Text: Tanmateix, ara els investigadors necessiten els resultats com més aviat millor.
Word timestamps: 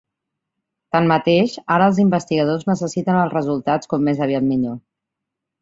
Tanmateix, 0.95 1.53
ara 1.75 1.89
els 1.91 2.01
investigadors 2.05 2.67
necessiten 2.71 3.21
els 3.25 3.37
resultats 3.39 3.93
com 3.93 4.09
més 4.11 4.27
aviat 4.29 4.49
millor. 4.53 4.77